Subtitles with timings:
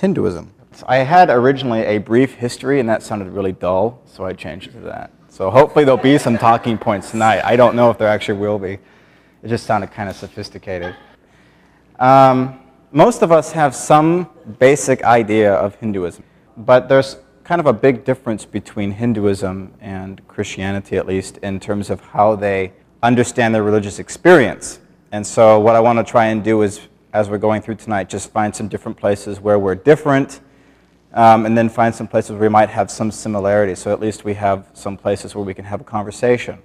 [0.00, 0.52] Hinduism.
[0.86, 4.72] I had originally a brief history, and that sounded really dull, so I changed it
[4.74, 5.10] to that.
[5.28, 7.40] So hopefully there'll be some talking points tonight.
[7.44, 8.74] I don't know if there actually will be.
[9.42, 10.94] It just sounded kind of sophisticated.
[11.98, 12.60] Um,
[12.92, 14.30] most of us have some
[14.60, 16.22] basic idea of Hinduism,
[16.58, 21.90] but there's kind of a big difference between Hinduism and Christianity, at least, in terms
[21.90, 22.72] of how they
[23.02, 24.78] understand their religious experience.
[25.10, 28.08] And so, what I want to try and do is as we're going through tonight,
[28.08, 30.40] just find some different places where we're different,
[31.14, 33.74] um, and then find some places where we might have some similarity.
[33.74, 36.58] So at least we have some places where we can have a conversation.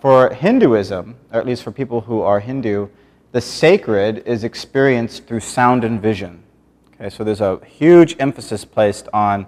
[0.00, 2.88] For Hinduism, or at least for people who are Hindu,
[3.32, 6.42] the sacred is experienced through sound and vision.
[6.94, 9.46] Okay, so there's a huge emphasis placed on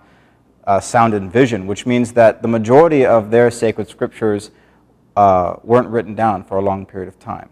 [0.64, 4.50] uh, sound and vision, which means that the majority of their sacred scriptures
[5.16, 7.48] uh, weren't written down for a long period of time.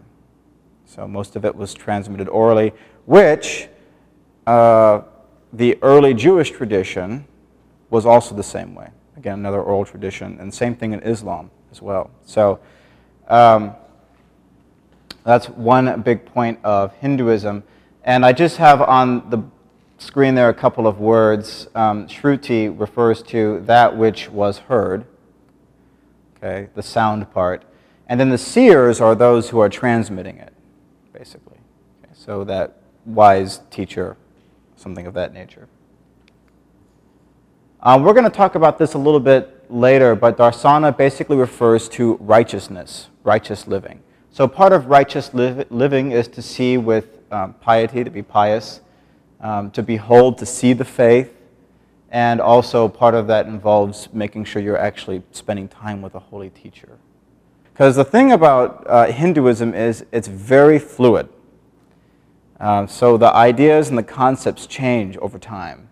[0.87, 2.71] So most of it was transmitted orally,
[3.05, 3.67] which
[4.47, 5.01] uh,
[5.51, 7.27] the early Jewish tradition
[7.89, 8.89] was also the same way.
[9.17, 12.09] Again, another oral tradition, and same thing in Islam as well.
[12.23, 12.59] So
[13.27, 13.75] um,
[15.25, 17.63] that's one big point of Hinduism.
[18.05, 19.43] And I just have on the
[19.97, 21.67] screen there a couple of words.
[21.75, 25.05] Um, Shruti refers to that which was heard,
[26.37, 27.63] okay, the sound part.
[28.07, 30.53] And then the seers are those who are transmitting it
[31.17, 31.57] basically.
[32.03, 34.17] Okay, so that wise teacher,
[34.75, 35.67] something of that nature.
[37.81, 41.87] Um, we're going to talk about this a little bit later, but darsana basically refers
[41.89, 44.01] to righteousness, righteous living.
[44.31, 48.81] So part of righteous li- living is to see with um, piety, to be pious,
[49.41, 51.33] um, to behold, to see the faith,
[52.09, 56.49] and also part of that involves making sure you're actually spending time with a holy
[56.49, 56.97] teacher.
[57.77, 61.29] Because the thing about uh, Hinduism is it's very fluid.
[62.59, 65.87] Uh, so the ideas and the concepts change over time.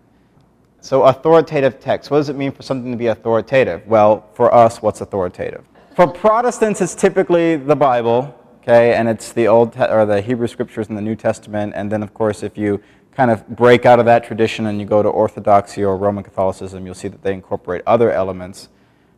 [0.80, 3.86] So authoritative text, what does it mean for something to be authoritative?
[3.86, 5.64] Well, for us, what's authoritative?
[5.94, 10.88] For Protestants, it's typically the Bible, okay, and it's the Old or the Hebrew Scriptures
[10.88, 12.82] and the New Testament, and then of course, if you
[13.12, 16.84] kind of break out of that tradition and you go to Orthodoxy or Roman Catholicism,
[16.84, 18.70] you'll see that they incorporate other elements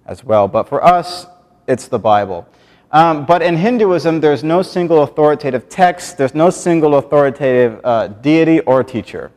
[0.04, 0.48] as well.
[0.48, 1.25] But for us,
[1.66, 2.47] it's the Bible.
[2.91, 8.60] Um, but in Hinduism, there's no single authoritative text, there's no single authoritative uh, deity
[8.60, 9.31] or teacher.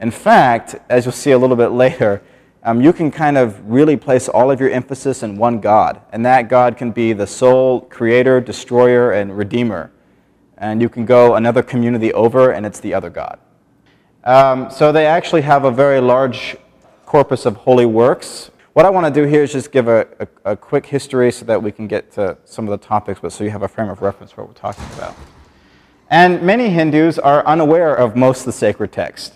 [0.00, 2.22] In fact, as you'll see a little bit later,
[2.62, 6.24] um, you can kind of really place all of your emphasis in one God, and
[6.24, 9.90] that God can be the sole creator, destroyer, and redeemer.
[10.56, 13.40] And you can go another community over, and it's the other God.
[14.22, 16.56] Um, so they actually have a very large
[17.04, 20.52] corpus of holy works, what I want to do here is just give a, a,
[20.52, 23.44] a, quick history so that we can get to some of the topics, but so
[23.44, 25.14] you have a frame of reference for what we're talking about.
[26.08, 29.34] And many Hindus are unaware of most of the sacred text,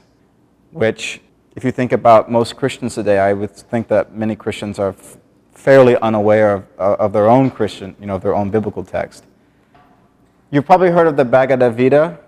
[0.71, 1.21] which,
[1.55, 4.95] if you think about most Christians today, I would think that many Christians are
[5.53, 9.25] fairly unaware of, uh, of their own Christian, you know, their own biblical text.
[10.51, 12.19] You've probably heard of the Bhagavad Gita.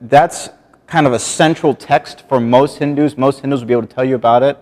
[0.00, 0.48] That's
[0.86, 3.16] kind of a central text for most Hindus.
[3.16, 4.58] Most Hindus will be able to tell you about it.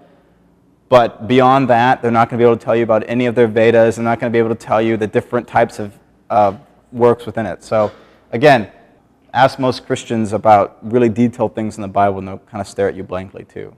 [0.89, 3.35] But beyond that, they're not going to be able to tell you about any of
[3.35, 3.97] their Vedas.
[3.97, 5.99] They're not going to be able to tell you the different types of
[6.31, 6.57] uh,
[6.93, 7.65] works within it.
[7.65, 7.91] So,
[8.31, 8.71] again,
[9.35, 12.89] ask most Christians about really detailed things in the Bible, and they'll kind of stare
[12.89, 13.75] at you blankly, too.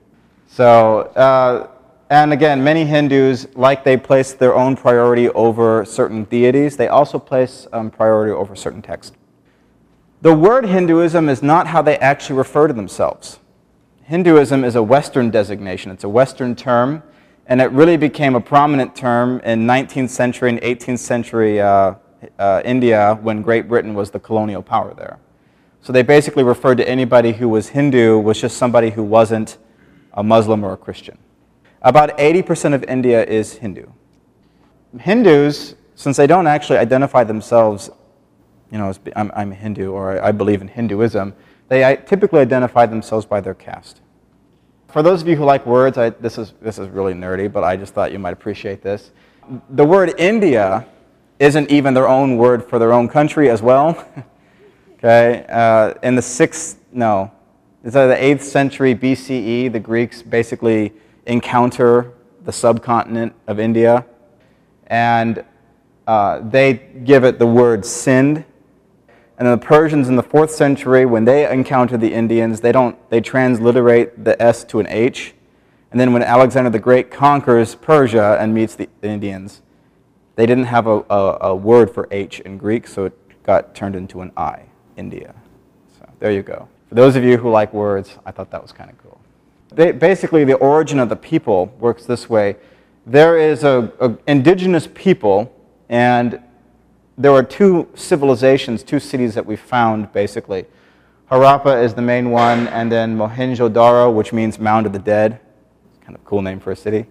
[0.48, 1.68] So, uh,
[2.10, 7.18] and again, many Hindus, like they place their own priority over certain deities, they also
[7.18, 9.16] place um, priority over certain texts.
[10.22, 13.38] The word Hinduism is not how they actually refer to themselves.
[14.08, 17.02] Hinduism is a Western designation, it's a Western term,
[17.46, 21.92] and it really became a prominent term in 19th century and 18th century uh,
[22.38, 25.18] uh, India when Great Britain was the colonial power there.
[25.82, 29.58] So they basically referred to anybody who was Hindu was just somebody who wasn't
[30.14, 31.18] a Muslim or a Christian.
[31.82, 33.88] About 80% of India is Hindu.
[34.98, 37.90] Hindus, since they don't actually identify themselves,
[38.72, 41.34] you know, as I'm, I'm a Hindu or I believe in Hinduism,
[41.68, 44.00] they typically identify themselves by their caste.
[44.88, 47.62] For those of you who like words, I, this, is, this is really nerdy, but
[47.62, 49.10] I just thought you might appreciate this.
[49.70, 50.86] The word India
[51.38, 54.02] isn't even their own word for their own country as well.
[54.94, 57.30] okay, uh, in the sixth, no,
[57.84, 60.92] it's the 8th century BCE, the Greeks basically
[61.26, 62.14] encounter
[62.44, 64.04] the subcontinent of India,
[64.88, 65.44] and
[66.06, 68.44] uh, they give it the word Sind,
[69.38, 73.20] and the Persians in the fourth century, when they encounter the Indians, they don't they
[73.20, 75.34] transliterate the S to an H.
[75.90, 79.62] And then when Alexander the Great conquers Persia and meets the Indians,
[80.34, 83.96] they didn't have a, a, a word for H in Greek, so it got turned
[83.96, 84.62] into an I,
[84.96, 85.34] India.
[85.98, 86.68] So there you go.
[86.88, 89.18] For those of you who like words, I thought that was kind of cool.
[89.72, 92.56] They, basically, the origin of the people works this way.
[93.06, 95.54] There is a, a indigenous people,
[95.88, 96.42] and
[97.18, 100.64] there are two civilizations, two cities that we found basically.
[101.30, 105.38] Harappa is the main one, and then Mohenjo-Daro, which means Mound of the Dead.
[106.00, 107.04] Kind of cool name for a city.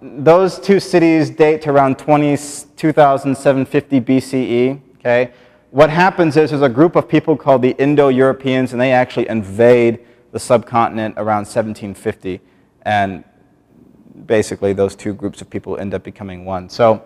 [0.00, 2.36] Those two cities date to around 20,
[2.76, 4.80] 2750 BCE.
[4.98, 5.32] Okay,
[5.72, 9.98] what happens is there's a group of people called the Indo-Europeans, and they actually invade
[10.32, 12.40] the subcontinent around 1750,
[12.82, 13.24] and
[14.24, 16.70] basically those two groups of people end up becoming one.
[16.70, 17.04] So,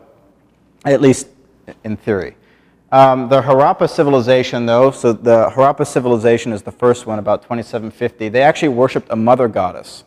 [0.84, 1.26] at least
[1.84, 2.36] in theory.
[2.90, 8.30] Um, the Harappa civilization, though, so the Harappa civilization is the first one, about 2750.
[8.30, 10.04] They actually worshipped a mother goddess.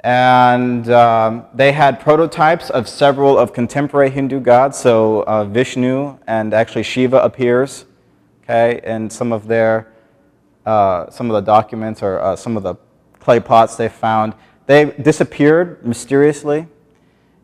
[0.00, 4.78] And um, they had prototypes of several of contemporary Hindu gods.
[4.78, 7.86] So uh, Vishnu and actually Shiva appears,
[8.42, 9.94] okay, in some of their
[10.66, 12.74] uh, some of the documents or uh, some of the
[13.18, 14.34] clay pots they found.
[14.66, 16.66] They disappeared mysteriously,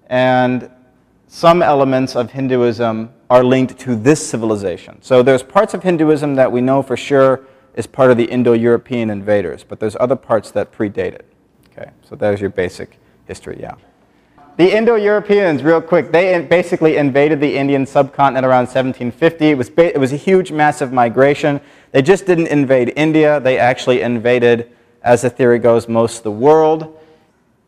[0.07, 0.71] and
[1.33, 5.01] some elements of Hinduism are linked to this civilization.
[5.01, 7.43] So there's parts of Hinduism that we know for sure
[7.75, 11.33] is part of the Indo-European invaders, but there's other parts that predate it.
[11.71, 13.77] Okay, so there's your basic history, yeah.
[14.57, 19.51] The Indo-Europeans, real quick, they basically invaded the Indian subcontinent around 1750.
[19.51, 21.61] It was, it was a huge, massive migration.
[21.93, 23.39] They just didn't invade India.
[23.39, 24.73] They actually invaded,
[25.05, 26.99] as the theory goes, most of the world.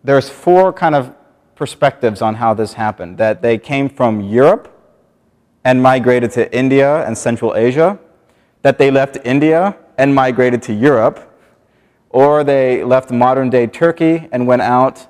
[0.03, 1.15] There's four kind of
[1.63, 4.67] perspectives on how this happened that they came from Europe
[5.63, 7.97] and migrated to India and Central Asia,
[8.63, 11.19] that they left India and migrated to Europe,
[12.11, 15.07] or they left modern day Turkey and went out,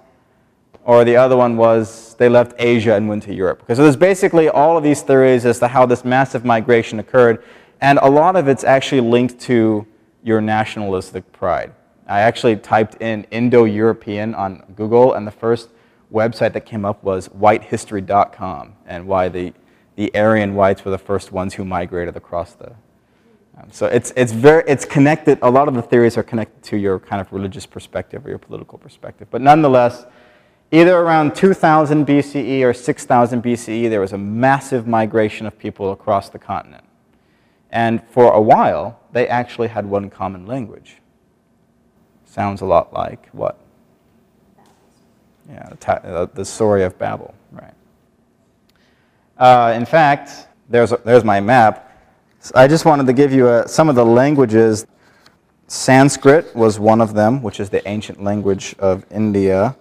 [0.84, 3.62] or the other one was they left Asia and went to Europe.
[3.68, 7.42] So there's basically all of these theories as to how this massive migration occurred,
[7.80, 9.86] and a lot of it's actually linked to
[10.22, 11.72] your nationalistic pride.
[12.06, 15.70] I actually typed in Indo European on Google, and the first
[16.12, 19.52] website that came up was whitehistory.com and why the,
[19.96, 22.72] the Aryan whites were the first ones who migrated across the.
[23.58, 26.76] Um, so it's, it's, very, it's connected, a lot of the theories are connected to
[26.76, 29.28] your kind of religious perspective or your political perspective.
[29.30, 30.06] But nonetheless,
[30.70, 36.30] either around 2000 BCE or 6000 BCE, there was a massive migration of people across
[36.30, 36.84] the continent.
[37.70, 40.98] And for a while, they actually had one common language.
[42.24, 43.58] Sounds a lot like what?
[45.48, 47.74] Yeah, the, the story of Babel, right.
[49.36, 51.90] Uh, in fact, there's, there's my map.
[52.54, 54.86] I just wanted to give you a, some of the languages.
[55.66, 59.76] Sanskrit was one of them, which is the ancient language of India.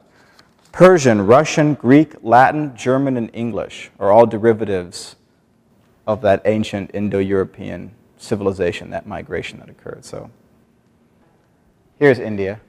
[0.72, 5.16] Persian, Russian, Greek, Latin, German, and English are all derivatives
[6.08, 10.06] of that ancient Indo European civilization, that migration that occurred.
[10.06, 10.30] So
[12.00, 12.60] here's India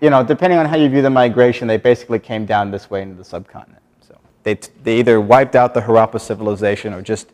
[0.00, 3.02] you know, depending on how you view the migration, they basically came down this way
[3.02, 3.82] into the subcontinent.
[4.00, 7.32] So they, they either wiped out the Harappa civilization or just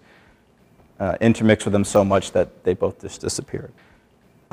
[0.99, 3.73] uh, intermixed with them so much that they both just disappeared.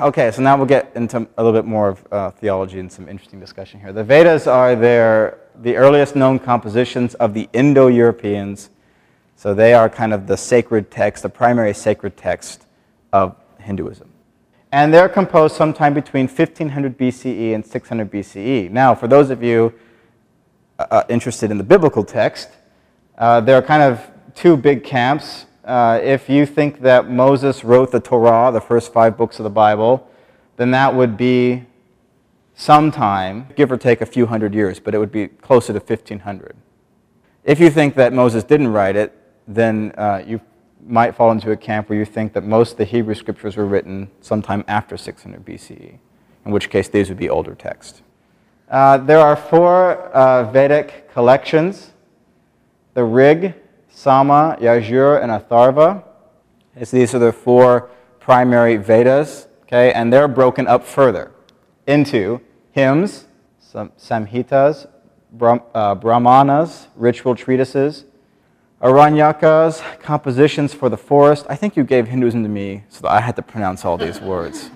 [0.00, 3.08] Okay, so now we'll get into a little bit more of uh, theology and some
[3.08, 3.92] interesting discussion here.
[3.92, 8.70] The Vedas are their, the earliest known compositions of the Indo-Europeans.
[9.36, 12.66] So they are kind of the sacred text, the primary sacred text
[13.12, 14.11] of Hinduism
[14.72, 18.70] and they're composed sometime between 1500 BCE and 600 BCE.
[18.70, 19.74] Now, for those of you
[20.78, 22.48] uh, uh, interested in the biblical text,
[23.18, 24.00] uh, there are kind of
[24.34, 25.44] two big camps.
[25.62, 29.50] Uh, if you think that Moses wrote the Torah, the first five books of the
[29.50, 30.08] Bible,
[30.56, 31.66] then that would be
[32.54, 36.56] sometime, give or take a few hundred years, but it would be closer to 1500.
[37.44, 40.40] If you think that Moses didn't write it, then uh, you
[40.86, 43.66] might fall into a camp where you think that most of the Hebrew scriptures were
[43.66, 45.98] written sometime after 600 BCE,
[46.44, 48.02] in which case these would be older texts.
[48.68, 51.92] Uh, there are four uh, Vedic collections
[52.94, 53.54] the Rig,
[53.88, 56.04] Sama, Yajur, and Atharva.
[56.82, 61.32] So these are the four primary Vedas, okay, and they're broken up further
[61.86, 62.40] into
[62.72, 63.26] hymns,
[63.74, 64.86] samhitas,
[65.40, 68.04] uh, brahmanas, ritual treatises,
[68.82, 71.46] Aranyakas, compositions for the forest.
[71.48, 74.20] I think you gave Hinduism to me so that I had to pronounce all these
[74.20, 74.70] words.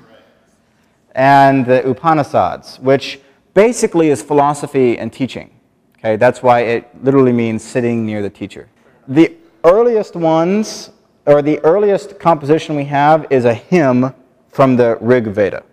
[1.12, 3.20] And the Upanishads, which
[3.52, 5.50] basically is philosophy and teaching.
[5.98, 8.68] Okay, that's why it literally means sitting near the teacher.
[9.08, 9.34] The
[9.64, 10.90] earliest ones,
[11.25, 14.14] or the earliest composition we have, is a hymn
[14.50, 15.64] from the Rig Veda.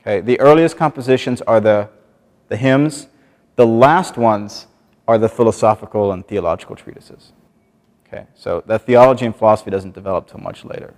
[0.00, 1.90] Okay, the earliest compositions are the,
[2.48, 3.08] the hymns.
[3.56, 4.68] The last ones
[5.06, 7.32] are the philosophical and theological treatises.
[8.08, 10.94] Okay, so the theology and philosophy doesn't develop till much later.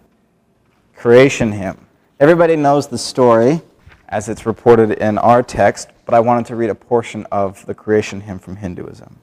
[0.94, 1.86] Creation hymn.
[2.20, 3.62] Everybody knows the story.
[4.10, 7.74] as it's reported in our text, but I wanted to read a portion of the
[7.74, 9.20] creation hymn from Hinduism.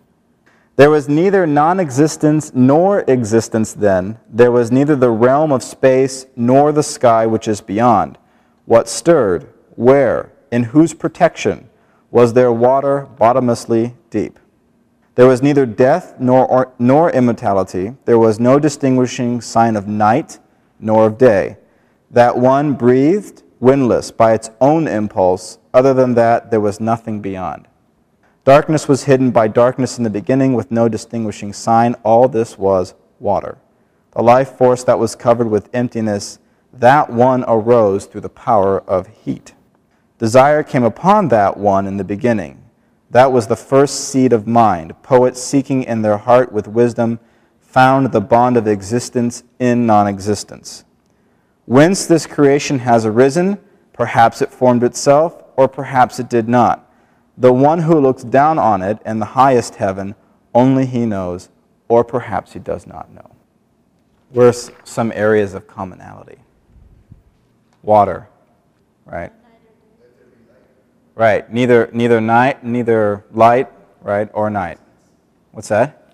[0.77, 4.17] There was neither non existence nor existence then.
[4.29, 8.17] There was neither the realm of space nor the sky which is beyond.
[8.65, 9.50] What stirred?
[9.75, 10.32] Where?
[10.51, 11.70] In whose protection?
[12.12, 14.39] Was there water bottomlessly deep?
[15.18, 17.96] There was neither death nor, or, nor immortality.
[18.06, 20.38] There was no distinguishing sign of night
[20.80, 21.58] nor of day.
[22.12, 25.58] That one breathed, windless, by its own impulse.
[25.74, 27.68] Other than that, there was nothing beyond.
[28.44, 31.96] Darkness was hidden by darkness in the beginning with no distinguishing sign.
[32.04, 33.58] All this was water.
[34.12, 36.38] The life force that was covered with emptiness,
[36.72, 39.56] that one arose through the power of heat.
[40.20, 42.67] Desire came upon that one in the beginning.
[43.10, 45.02] That was the first seed of mind.
[45.02, 47.20] Poets seeking in their heart with wisdom
[47.62, 50.84] found the bond of existence in non existence.
[51.66, 53.60] Whence this creation has arisen,
[53.94, 56.90] perhaps it formed itself, or perhaps it did not.
[57.38, 60.16] The one who looks down on it in the highest heaven,
[60.54, 61.50] only he knows,
[61.88, 63.32] or perhaps he does not know.
[64.32, 66.38] Where some areas of commonality?
[67.84, 68.28] Water,
[69.06, 69.32] right?
[71.18, 71.52] Right.
[71.52, 73.70] Neither, neither night, neither light,
[74.02, 74.78] right, or night.
[75.52, 76.14] What's that?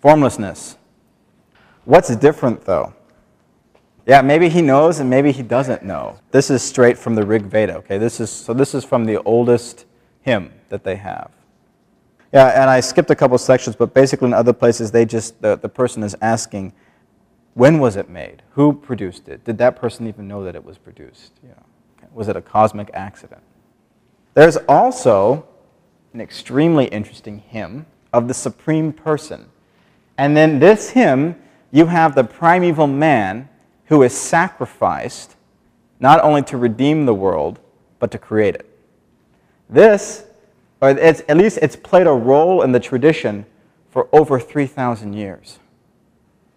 [0.00, 0.78] Formlessness.
[1.84, 2.94] What's different, though?
[4.06, 6.18] Yeah, maybe he knows and maybe he doesn't know.
[6.30, 7.98] This is straight from the Rig Veda, okay?
[7.98, 9.84] This is, so this is from the oldest
[10.22, 11.30] hymn that they have.
[12.32, 15.56] Yeah, and I skipped a couple sections, but basically in other places, they just, the,
[15.56, 16.72] the person is asking,
[17.52, 18.42] when was it made?
[18.52, 19.44] Who produced it?
[19.44, 21.32] Did that person even know that it was produced?
[21.42, 23.42] You know, was it a cosmic accident?
[24.34, 25.46] There's also
[26.12, 29.46] an extremely interesting hymn of the Supreme Person.
[30.18, 31.36] And then this hymn,
[31.70, 33.48] you have the primeval man
[33.86, 35.36] who is sacrificed
[36.00, 37.60] not only to redeem the world,
[37.98, 38.68] but to create it.
[39.70, 40.24] This,
[40.80, 43.46] or at least it's played a role in the tradition
[43.90, 45.58] for over 3,000 years.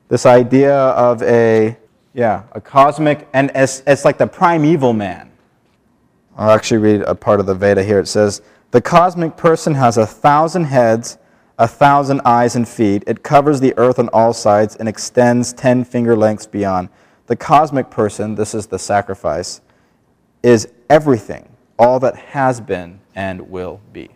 [0.10, 1.78] This idea of a,
[2.14, 5.32] yeah, a cosmic, and it's, it's like the primeval man.
[6.38, 8.00] I'll actually read a part of the Veda here.
[8.00, 11.18] It says, The cosmic person has a thousand heads,
[11.58, 13.04] a thousand eyes and feet.
[13.08, 16.90] It covers the earth on all sides and extends ten finger lengths beyond.
[17.26, 19.62] The cosmic person, this is the sacrifice,
[20.44, 24.10] is everything all that has been and will be.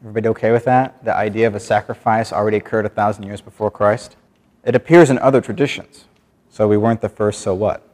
[0.00, 1.04] Everybody okay with that?
[1.04, 4.16] The idea of a sacrifice already occurred a thousand years before Christ?
[4.64, 6.06] It appears in other traditions.
[6.48, 7.85] So we weren't the first, so what?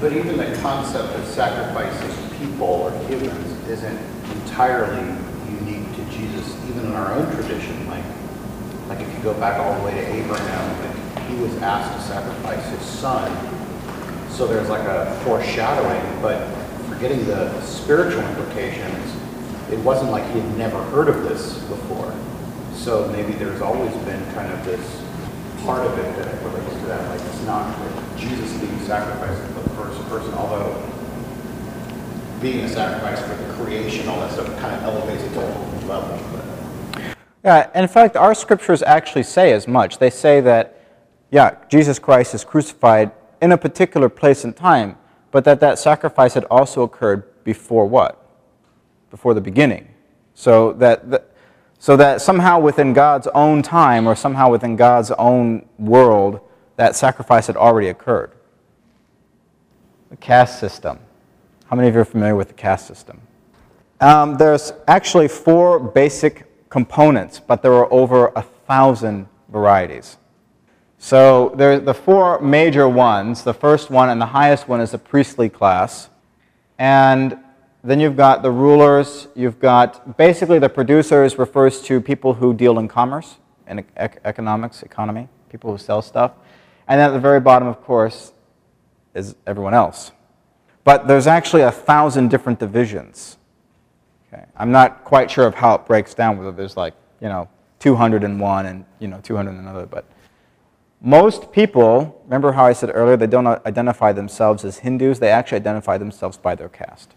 [0.00, 3.98] But even the concept of sacrificing people or humans isn't
[4.32, 5.04] entirely
[5.58, 7.84] unique to Jesus, even in our own tradition.
[7.88, 8.04] Like,
[8.88, 12.14] like if you go back all the way to Abraham, like he was asked to
[12.14, 13.28] sacrifice his son.
[14.30, 16.46] So there's like a foreshadowing, but
[16.88, 19.16] forgetting the spiritual implications,
[19.72, 22.14] it wasn't like he had never heard of this before.
[22.72, 25.02] So maybe there's always been kind of this
[25.64, 27.10] part of it that relates to that.
[27.10, 27.76] Like it's not
[28.16, 29.42] Jesus being sacrificed
[29.98, 30.74] the first person, although
[32.40, 35.52] being a sacrifice for the creation, all that stuff kind of elevates it to a
[35.52, 36.18] whole level.
[36.32, 37.16] But.
[37.44, 39.98] Yeah, in fact, our scriptures actually say as much.
[39.98, 40.80] They say that,
[41.30, 44.96] yeah, Jesus Christ is crucified in a particular place and time,
[45.30, 48.24] but that that sacrifice had also occurred before what?
[49.10, 49.88] Before the beginning.
[50.34, 51.32] So that,
[51.78, 56.40] so that somehow within God's own time or somehow within God's own world,
[56.76, 58.32] that sacrifice had already occurred.
[60.10, 60.98] The caste system.
[61.66, 63.20] How many of you are familiar with the caste system?
[64.00, 70.16] Um, there's actually four basic components, but there are over a thousand varieties.
[70.98, 73.44] So there the four major ones.
[73.44, 76.10] The first one and the highest one is the priestly class.
[76.78, 77.38] And
[77.84, 79.28] then you've got the rulers.
[79.34, 83.36] You've got basically the producers refers to people who deal in commerce
[83.66, 86.32] and economics, economy, people who sell stuff.
[86.88, 88.32] And then at the very bottom, of course,
[89.18, 90.12] is everyone else.
[90.84, 93.36] But there's actually a thousand different divisions.
[94.32, 94.44] Okay.
[94.56, 97.48] I'm not quite sure of how it breaks down, whether there's like, you know,
[97.80, 100.04] 201 and, you know, 200 and another, but
[101.00, 105.56] most people, remember how I said earlier, they don't identify themselves as Hindus, they actually
[105.56, 107.12] identify themselves by their caste.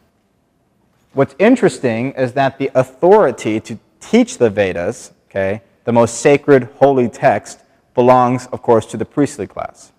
[1.13, 7.09] What's interesting is that the authority to teach the Vedas, okay, the most sacred, holy
[7.09, 7.61] text,
[7.95, 9.91] belongs, of course, to the priestly class.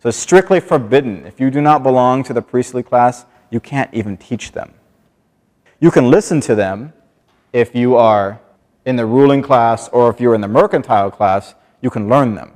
[0.00, 1.26] So it's strictly forbidden.
[1.26, 4.74] If you do not belong to the priestly class, you can't even teach them.
[5.80, 6.92] You can listen to them
[7.52, 8.40] if you are
[8.84, 12.52] in the ruling class or if you're in the mercantile class, you can learn them.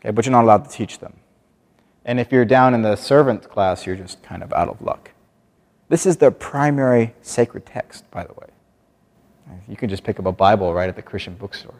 [0.00, 1.14] Okay, but you're not allowed to teach them.
[2.04, 5.10] And if you're down in the servant class, you're just kind of out of luck.
[5.88, 8.46] This is their primary sacred text, by the way.
[9.68, 11.74] You can just pick up a Bible right at the Christian bookstore.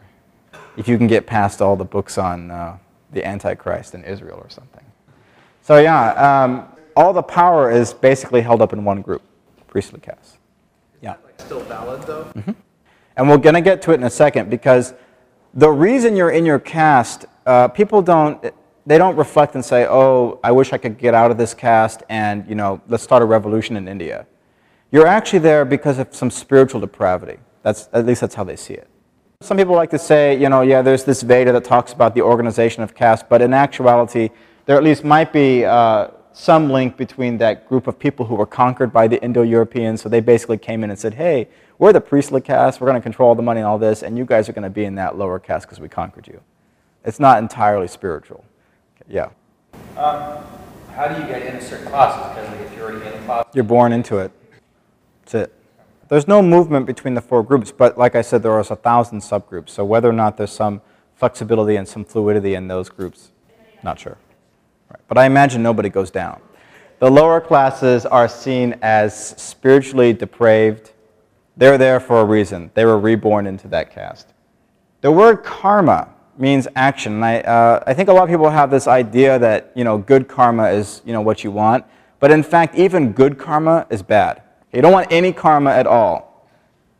[0.77, 2.77] If you can get past all the books on uh,
[3.11, 4.85] the Antichrist in Israel or something.
[5.61, 9.21] So, yeah, um, all the power is basically held up in one group
[9.67, 10.37] priestly caste.
[11.01, 11.15] Yeah.
[11.37, 12.25] Still valid though?
[12.35, 12.51] Mm-hmm.
[13.17, 14.93] And we're going to get to it in a second because
[15.53, 18.53] the reason you're in your caste, uh, people don't,
[18.85, 22.03] they don't reflect and say, oh, I wish I could get out of this caste
[22.09, 24.27] and, you know, let's start a revolution in India.
[24.91, 27.39] You're actually there because of some spiritual depravity.
[27.63, 28.89] That's, at least that's how they see it.
[29.41, 32.21] Some people like to say, you know, yeah, there's this Veda that talks about the
[32.21, 34.29] organization of caste, but in actuality,
[34.67, 38.45] there at least might be uh, some link between that group of people who were
[38.45, 39.99] conquered by the Indo-Europeans.
[39.99, 41.47] So they basically came in and said, hey,
[41.79, 44.15] we're the priestly caste, we're going to control all the money and all this, and
[44.15, 46.39] you guys are going to be in that lower caste because we conquered you.
[47.03, 48.45] It's not entirely spiritual.
[49.09, 49.29] Yeah.
[49.97, 50.43] Um,
[50.93, 52.29] how do you get into certain classes?
[52.29, 54.31] Because like, if you're already in a class, You're born into it.
[55.23, 55.60] That's it.
[56.11, 59.21] There's no movement between the four groups, but like I said, there are a thousand
[59.21, 59.69] subgroups.
[59.69, 60.81] So whether or not there's some
[61.15, 63.31] flexibility and some fluidity in those groups,
[63.81, 64.17] not sure.
[64.89, 64.99] Right.
[65.07, 66.41] But I imagine nobody goes down.
[66.99, 70.91] The lower classes are seen as spiritually depraved.
[71.55, 72.71] They're there for a reason.
[72.73, 74.33] They were reborn into that caste.
[74.99, 77.13] The word karma means action.
[77.13, 79.97] And I, uh, I think a lot of people have this idea that you know,
[79.97, 81.85] good karma is you know, what you want.
[82.19, 84.41] But in fact, even good karma is bad.
[84.73, 86.47] You don't want any karma at all.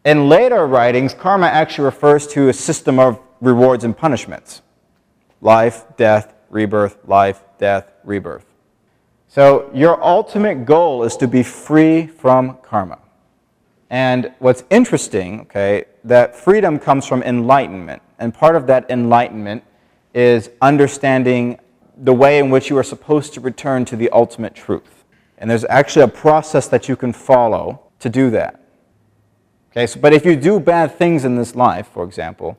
[0.04, 4.62] In later writings, karma actually refers to a system of rewards and punishments
[5.42, 8.46] life, death, rebirth, life, death, rebirth.
[9.28, 13.00] So your ultimate goal is to be free from karma.
[13.90, 18.01] And what's interesting, okay, that freedom comes from enlightenment.
[18.20, 19.63] And part of that enlightenment
[20.13, 21.60] is understanding
[21.98, 25.00] the way in which you are supposed to return to the ultimate truth.
[25.41, 28.62] And there's actually a process that you can follow to do that.
[29.71, 32.57] Okay, so, but if you do bad things in this life, for example,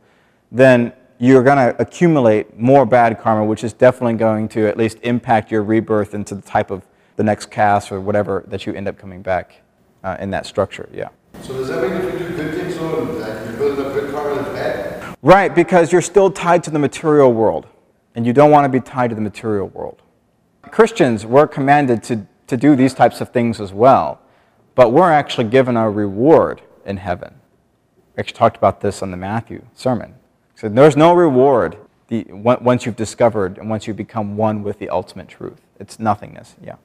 [0.51, 4.99] then you're going to accumulate more bad karma, which is definitely going to at least
[5.03, 8.89] impact your rebirth into the type of the next caste or whatever that you end
[8.89, 9.63] up coming back
[10.03, 10.89] uh, in that structure.
[10.93, 11.11] Yeah.
[11.43, 14.13] So does that mean if you do good things, so that you're building up good
[14.13, 15.17] karma that's bad?
[15.23, 17.69] Right, because you're still tied to the material world,
[18.17, 20.03] and you don't want to be tied to the material world.
[20.63, 24.21] Christians were commanded to, to do these types of things as well,
[24.75, 27.35] but we're actually given a reward in heaven.
[28.17, 30.15] We actually talked about this on the Matthew sermon.
[30.55, 31.77] So there's no reward
[32.09, 35.61] the, once you've discovered and once you become one with the ultimate truth.
[35.81, 36.77] It's nothingness, yeah.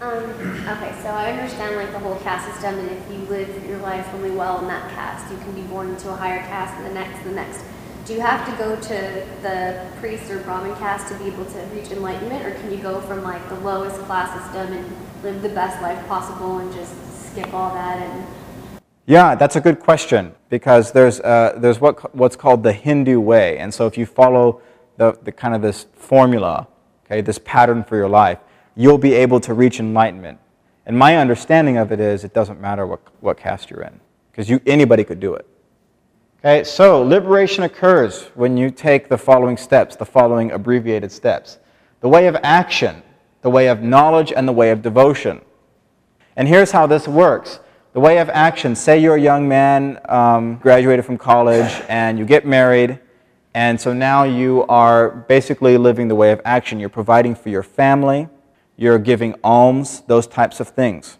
[0.00, 0.24] Um,
[0.66, 4.08] okay, so I understand like the whole caste system, and if you live your life
[4.14, 6.94] really well in that caste, you can be born into a higher caste, and the
[6.94, 7.62] next, the next.
[8.04, 11.58] Do you have to go to the priest or Brahmin caste to be able to
[11.72, 15.48] reach enlightenment, or can you go from like the lowest class system and live the
[15.50, 16.92] best life possible and just
[17.30, 18.26] skip all that and
[19.04, 23.58] yeah, that's a good question because there's, uh, there's what, what's called the Hindu way.
[23.58, 24.62] And so if you follow
[24.96, 26.68] the, the kind of this formula,
[27.06, 28.38] okay, this pattern for your life,
[28.76, 30.38] you'll be able to reach enlightenment.
[30.86, 33.98] And my understanding of it is it doesn't matter what, what caste you're in
[34.30, 35.46] because you, anybody could do it.
[36.44, 41.60] Okay, so liberation occurs when you take the following steps, the following abbreviated steps.
[42.00, 43.04] The way of action,
[43.42, 45.40] the way of knowledge, and the way of devotion.
[46.34, 47.60] And here's how this works.
[47.92, 52.24] The way of action say you're a young man, um, graduated from college, and you
[52.24, 52.98] get married,
[53.54, 56.80] and so now you are basically living the way of action.
[56.80, 58.28] You're providing for your family,
[58.76, 61.18] you're giving alms, those types of things.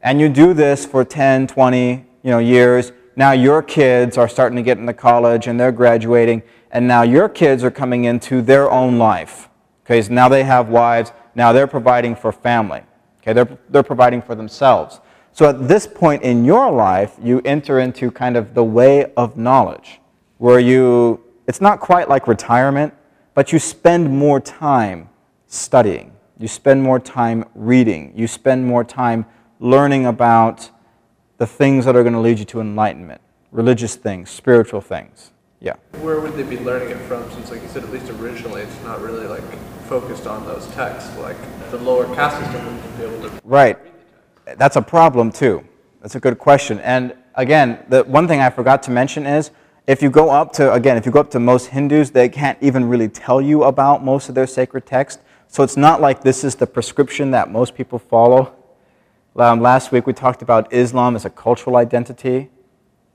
[0.00, 2.92] And you do this for 10, 20 you know, years.
[3.16, 7.28] Now your kids are starting to get into college and they're graduating, and now your
[7.28, 9.48] kids are coming into their own life.
[9.84, 12.82] Okay, so now they have wives, now they're providing for family.
[13.20, 15.00] Okay, they're, they're providing for themselves.
[15.32, 19.36] So at this point in your life, you enter into kind of the way of
[19.36, 20.00] knowledge,
[20.38, 22.94] where you, it's not quite like retirement,
[23.34, 25.08] but you spend more time
[25.46, 26.12] studying.
[26.38, 28.12] You spend more time reading.
[28.14, 29.26] You spend more time
[29.60, 30.70] learning about
[31.38, 33.20] the things that are going to lead you to enlightenment
[33.50, 35.30] religious things, spiritual things.
[35.60, 35.74] Yeah.
[36.00, 37.30] Where would they be learning it from?
[37.30, 39.44] Since, like you said, at least originally, it's not really like
[39.84, 41.16] focused on those texts.
[41.18, 41.36] Like
[41.70, 43.40] the lower caste system wouldn't be able to.
[43.44, 43.78] Right
[44.58, 45.64] that's a problem too.
[46.00, 46.80] That's a good question.
[46.80, 49.50] And again, the one thing I forgot to mention is
[49.86, 52.58] if you go up to, again, if you go up to most Hindus, they can't
[52.60, 55.20] even really tell you about most of their sacred text.
[55.48, 58.54] So it's not like this is the prescription that most people follow.
[59.36, 62.50] Um, last week we talked about Islam as a cultural identity.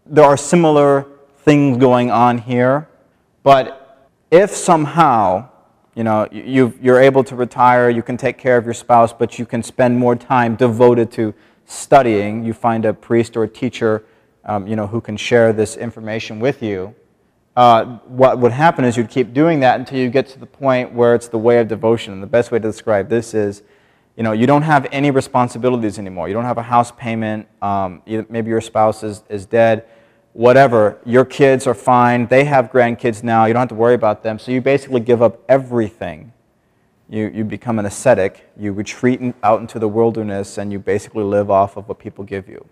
[0.06, 1.06] There are similar
[1.38, 2.90] things going on here,
[3.42, 5.50] but if somehow
[5.96, 9.38] you know, you, you're able to retire, you can take care of your spouse, but
[9.38, 11.34] you can spend more time devoted to
[11.66, 14.06] studying, you find a priest or a teacher,
[14.46, 16.96] um, you know, who can share this information with you.
[17.56, 20.94] Uh, what would happen is you'd keep doing that until you get to the point
[20.94, 22.14] where it's the way of devotion.
[22.14, 23.64] And the best way to describe this is,
[24.16, 26.28] you know, you don't have any responsibilities anymore.
[26.28, 27.48] You don't have a house payment.
[27.62, 29.86] Um, maybe your spouse is, is dead.
[30.34, 31.00] Whatever.
[31.06, 32.28] Your kids are fine.
[32.28, 33.46] They have grandkids now.
[33.46, 34.38] You don't have to worry about them.
[34.38, 36.34] So you basically give up everything.
[37.10, 38.52] You, you become an ascetic.
[38.58, 42.24] You retreat in, out into the wilderness and you basically live off of what people
[42.24, 42.66] give you.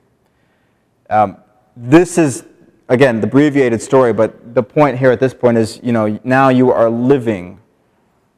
[1.10, 1.38] Um,
[1.76, 2.44] this is,
[2.90, 6.50] again, the abbreviated story, but the point here at this point is, you know, now
[6.50, 7.60] you are living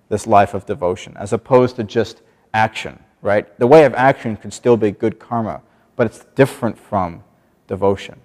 [0.10, 2.22] this life of devotion as opposed to just
[2.54, 3.58] action, right?
[3.60, 5.62] The way of action can still be good karma,
[5.96, 7.24] but it's different from
[7.68, 8.20] devotion.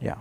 [0.00, 0.16] Yeah.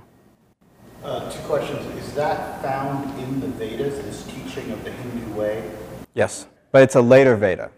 [1.03, 1.85] Uh, two questions.
[1.97, 5.69] Is that found in the Vedas, this teaching of the Hindu way?
[6.13, 6.47] Yes.
[6.71, 7.71] But it's a later Veda.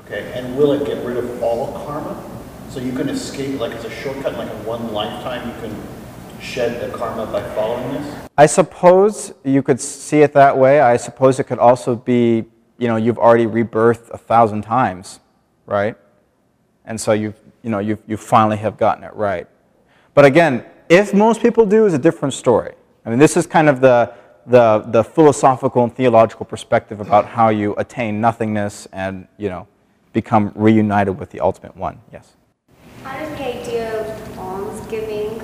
[0.00, 2.22] Okay, and will it get rid of all karma?
[2.70, 5.74] So you can escape, like it's a shortcut, like in one lifetime, you can
[6.40, 8.28] shed the karma by following this?
[8.36, 10.80] I suppose you could see it that way.
[10.80, 12.44] I suppose it could also be,
[12.78, 15.20] you know, you've already rebirthed a thousand times,
[15.66, 15.96] right?
[16.84, 19.46] And so you've, you know, you you finally have gotten it right.
[20.14, 22.74] But again, if most people do, is a different story.
[23.04, 24.14] I mean, this is kind of the,
[24.46, 29.66] the, the philosophical and theological perspective about how you attain nothingness and, you know,
[30.12, 32.00] become reunited with the ultimate one.
[32.12, 32.34] Yes?
[33.04, 35.40] How does the idea of almsgiving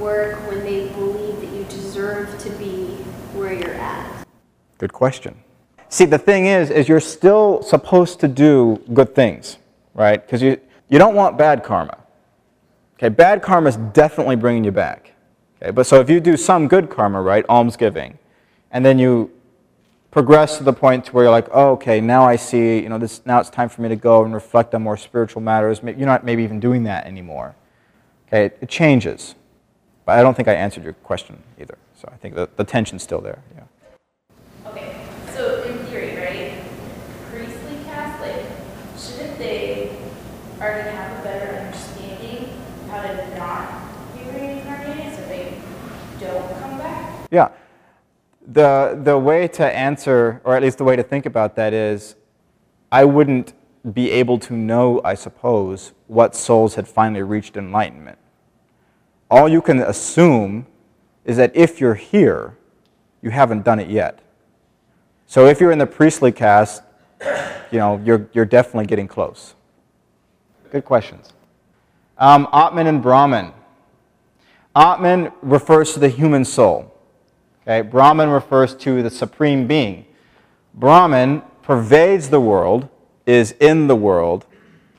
[0.00, 2.86] work when they believe that you deserve to be
[3.34, 4.26] where you're at?
[4.78, 5.42] Good question.
[5.88, 9.58] See, the thing is, is you're still supposed to do good things,
[9.94, 10.24] right?
[10.24, 11.98] Because you, you don't want bad karma.
[12.94, 15.12] Okay, bad karma is definitely bringing you back.
[15.62, 18.18] Okay, but so if you do some good karma, right, almsgiving,
[18.70, 19.30] and then you
[20.10, 22.98] progress to the point to where you're like, oh, okay, now I see, you know,
[22.98, 25.80] this now it's time for me to go and reflect on more spiritual matters.
[25.82, 27.54] You're not maybe even doing that anymore.
[28.28, 29.34] Okay, it, it changes.
[30.04, 31.76] But I don't think I answered your question either.
[32.00, 33.42] So I think the, the tension's still there.
[33.54, 34.70] Yeah.
[34.70, 36.62] Okay, so in theory, right,
[37.30, 38.44] priestly caste, like,
[38.98, 39.96] shouldn't they
[40.60, 42.48] already have a better understanding
[42.88, 45.58] how to not be reincarnated so they
[46.18, 47.28] don't come back?
[47.30, 47.50] Yeah.
[48.46, 52.14] The, the way to answer, or at least the way to think about that is,
[52.90, 53.52] I wouldn't
[53.92, 58.18] be able to know, I suppose, what souls had finally reached enlightenment.
[59.30, 60.66] All you can assume
[61.24, 62.56] is that if you're here,
[63.20, 64.20] you haven't done it yet.
[65.26, 66.82] So if you're in the priestly caste,
[67.72, 69.54] you know, you're, you're definitely getting close.
[70.70, 71.32] Good questions.
[72.18, 73.52] Um, Atman and Brahman.
[74.74, 76.94] Atman refers to the human soul.
[77.62, 77.82] Okay?
[77.82, 80.06] Brahman refers to the supreme being.
[80.74, 82.88] Brahman pervades the world,
[83.26, 84.46] is in the world,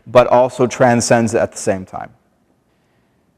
[0.06, 2.14] but also transcends it at the same time.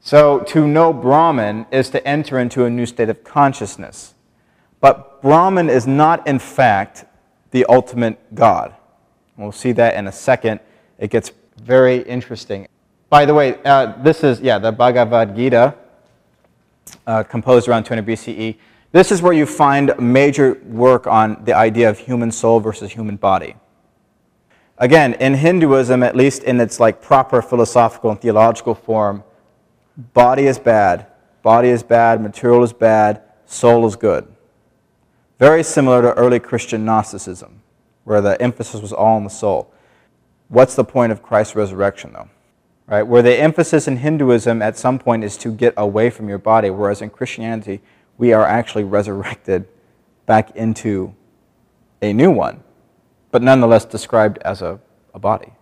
[0.00, 4.14] So to know Brahman is to enter into a new state of consciousness.
[4.80, 7.04] But Brahman is not, in fact,
[7.50, 8.74] the ultimate God.
[9.36, 10.60] We'll see that in a second.
[10.98, 11.30] It gets
[11.62, 12.66] very interesting.
[13.08, 15.74] By the way, uh, this is, yeah, the Bhagavad Gita,
[17.06, 18.56] uh, composed around 200 BCE.
[18.92, 23.16] This is where you find major work on the idea of human soul versus human
[23.16, 23.54] body.
[24.78, 29.22] Again, in Hinduism, at least in its like proper philosophical and theological form,
[30.14, 31.06] body is bad,
[31.42, 34.26] body is bad, material is bad, soul is good.
[35.38, 37.62] Very similar to early Christian Gnosticism,
[38.04, 39.72] where the emphasis was all on the soul.
[40.50, 42.28] What's the point of Christ's resurrection, though?
[42.88, 43.04] Right?
[43.04, 46.70] Where the emphasis in Hinduism at some point is to get away from your body,
[46.70, 47.80] whereas in Christianity,
[48.18, 49.68] we are actually resurrected
[50.26, 51.14] back into
[52.02, 52.64] a new one,
[53.30, 54.80] but nonetheless described as a,
[55.14, 55.52] a body.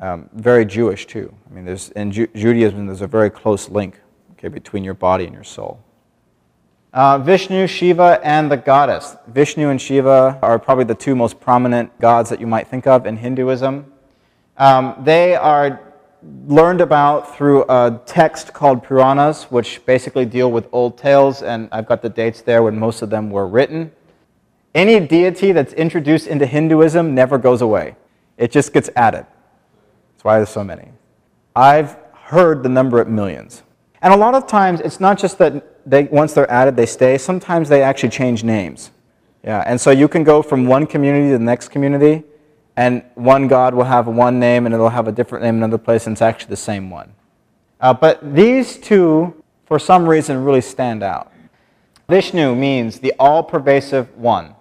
[0.00, 1.34] Um, very Jewish too.
[1.50, 4.00] I mean, there's, in Ju- Judaism, there's a very close link
[4.32, 5.84] okay, between your body and your soul.
[6.98, 9.14] Uh, Vishnu, Shiva, and the goddess.
[9.28, 13.06] Vishnu and Shiva are probably the two most prominent gods that you might think of
[13.06, 13.86] in Hinduism.
[14.56, 15.94] Um, they are
[16.48, 21.86] learned about through a text called Puranas, which basically deal with old tales, and I've
[21.86, 23.92] got the dates there when most of them were written.
[24.74, 27.94] Any deity that's introduced into Hinduism never goes away,
[28.36, 29.24] it just gets added.
[30.14, 30.88] That's why there's so many.
[31.54, 33.62] I've heard the number at millions.
[34.00, 37.18] And a lot of times, it's not just that they, once they're added, they stay.
[37.18, 38.90] Sometimes they actually change names.
[39.44, 42.24] Yeah, and so you can go from one community to the next community,
[42.76, 45.78] and one god will have one name, and it'll have a different name in another
[45.78, 47.12] place, and it's actually the same one.
[47.80, 51.32] Uh, but these two, for some reason, really stand out.
[52.08, 54.54] Vishnu means the all pervasive one.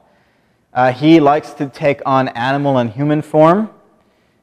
[0.74, 3.70] Uh, he likes to take on animal and human form.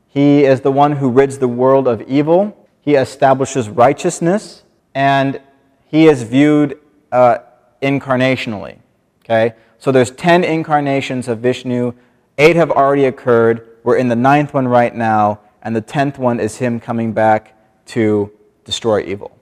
[0.08, 2.68] He is the one who rids the world of evil.
[2.80, 4.63] he establishes righteousness,
[4.94, 5.40] and
[5.86, 6.78] he is viewed
[7.12, 7.38] uh,
[7.82, 8.78] incarnationally.
[9.24, 9.54] Okay?
[9.78, 11.92] So there's 10 incarnations of Vishnu.
[12.38, 13.68] Eight have already occurred.
[13.82, 17.54] We're in the ninth one right now, and the tenth one is him coming back
[17.86, 18.30] to
[18.64, 19.36] destroy evil.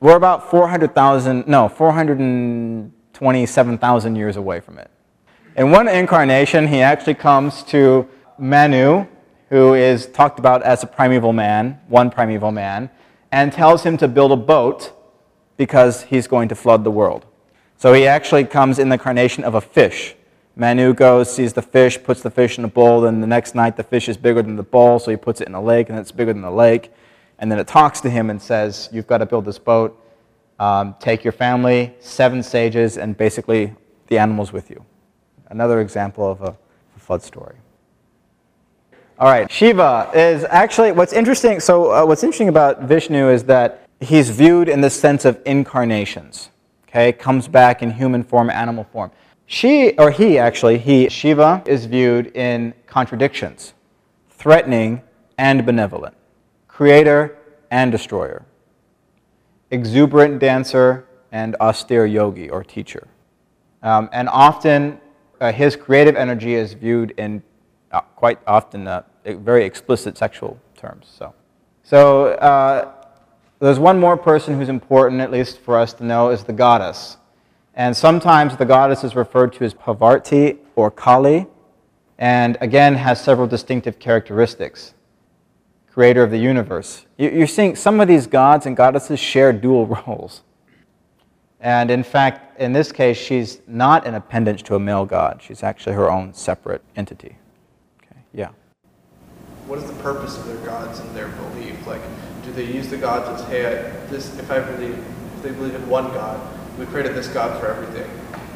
[0.00, 4.90] We're about 400,000, no, 427,000 years away from it.
[5.56, 8.08] In one incarnation, he actually comes to
[8.38, 9.06] Manu,
[9.48, 12.90] who is talked about as a primeval man, one primeval man,
[13.32, 14.92] and tells him to build a boat
[15.56, 17.24] because he's going to flood the world.
[17.78, 20.14] So he actually comes in the incarnation of a fish.
[20.54, 23.76] Manu goes, sees the fish, puts the fish in a bowl, then the next night
[23.76, 25.98] the fish is bigger than the bowl, so he puts it in a lake, and
[25.98, 26.92] it's bigger than the lake.
[27.38, 29.98] And then it talks to him and says, You've got to build this boat.
[30.60, 33.74] Um, take your family, seven sages, and basically
[34.08, 34.84] the animals with you.
[35.48, 36.56] Another example of a
[36.98, 37.56] flood story.
[39.22, 41.60] All right, Shiva is actually what's interesting.
[41.60, 46.50] So, uh, what's interesting about Vishnu is that he's viewed in the sense of incarnations.
[46.88, 49.12] Okay, comes back in human form, animal form.
[49.46, 53.74] She, or he actually, he, Shiva, is viewed in contradictions,
[54.28, 55.02] threatening
[55.38, 56.16] and benevolent,
[56.66, 57.38] creator
[57.70, 58.44] and destroyer,
[59.70, 63.06] exuberant dancer and austere yogi or teacher.
[63.84, 65.00] Um, and often
[65.40, 67.40] uh, his creative energy is viewed in
[67.92, 71.06] uh, quite often uh, very explicit sexual terms.
[71.16, 71.34] So,
[71.82, 72.92] so uh,
[73.60, 77.16] there's one more person who's important, at least for us to know, is the goddess.
[77.74, 81.46] And sometimes the goddess is referred to as Parvati or Kali,
[82.18, 84.94] and again has several distinctive characteristics.
[85.90, 87.06] Creator of the universe.
[87.18, 90.42] You're seeing some of these gods and goddesses share dual roles.
[91.60, 95.40] And in fact, in this case, she's not an appendage to a male god.
[95.40, 97.36] She's actually her own separate entity.
[98.02, 98.48] Okay, yeah.
[99.72, 101.86] What is the purpose of their gods and their belief?
[101.86, 102.02] Like,
[102.44, 104.98] do they use the gods as, hey, I, this, if I believe,
[105.36, 106.38] if they believe in one god,
[106.78, 108.10] we created this God for everything.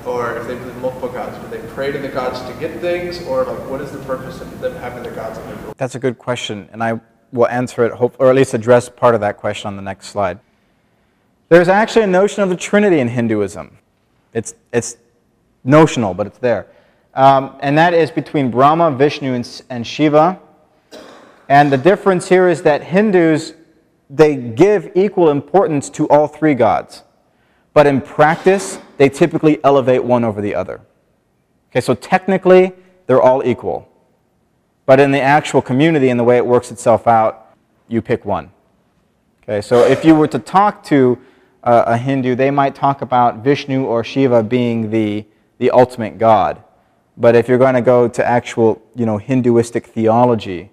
[0.05, 2.83] Or if they believe in multiple gods, do they pray to the gods to get
[2.83, 3.27] things?
[3.27, 5.75] Or like, what is the purpose of them having the gods their belief?
[5.79, 7.01] That's a good question, and I
[7.33, 10.09] will answer it, hope, or at least address part of that question on the next
[10.09, 10.39] slide.
[11.49, 13.79] There's actually a notion of the Trinity in Hinduism.
[14.35, 14.99] It's, it's
[15.65, 16.67] notional, but it's there.
[17.15, 20.43] Um, and that is between Brahma, Vishnu, and, and Shiva.
[21.49, 23.55] And the difference here is that Hindus,
[24.11, 27.03] they give equal importance to all three gods.
[27.73, 30.81] But in practice, they typically elevate one over the other.
[31.71, 32.73] Okay, so technically,
[33.07, 33.89] they're all equal.
[34.87, 37.55] But in the actual community and the way it works itself out,
[37.89, 38.51] you pick one.
[39.43, 41.19] Okay, so if you were to talk to
[41.63, 45.27] uh, a Hindu, they might talk about Vishnu or Shiva being the,
[45.59, 46.63] the ultimate god.
[47.17, 50.71] But if you're going to go to actual, you know, Hinduistic theology,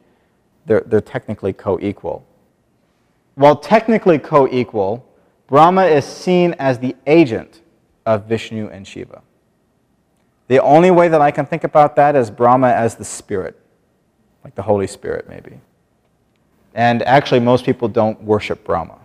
[0.65, 2.25] they're, they're technically co-equal.
[3.35, 5.05] While technically co-equal,
[5.47, 7.61] Brahma is seen as the agent
[8.05, 9.21] of Vishnu and Shiva.
[10.47, 13.59] The only way that I can think about that is Brahma as the spirit,
[14.43, 15.59] like the Holy Spirit, maybe.
[16.75, 18.97] And actually, most people don't worship Brahma.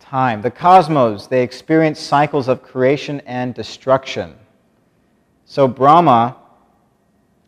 [0.00, 0.42] Time.
[0.42, 4.36] The cosmos, they experience cycles of creation and destruction.
[5.44, 6.36] So, Brahma,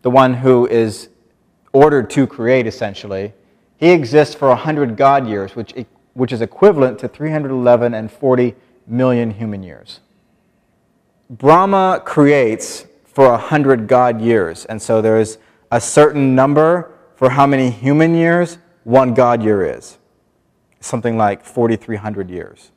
[0.03, 1.09] the one who is
[1.73, 3.33] ordered to create essentially,
[3.77, 5.75] he exists for 100 God years, which,
[6.15, 8.55] which is equivalent to 311 and 40
[8.87, 10.01] million human years.
[11.31, 15.39] Brahma creates for 100 God years, and so there is
[15.71, 19.99] a certain number for how many human years one God year is.
[20.81, 22.71] Something like 4,300 years.